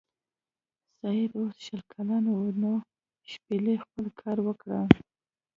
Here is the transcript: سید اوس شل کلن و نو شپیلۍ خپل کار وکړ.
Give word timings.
سید 0.97 1.31
اوس 1.39 1.55
شل 1.65 1.81
کلن 1.91 2.23
و 2.29 2.37
نو 2.61 2.71
شپیلۍ 3.31 3.75
خپل 3.83 4.05
کار 4.19 4.37
وکړ. 4.47 4.69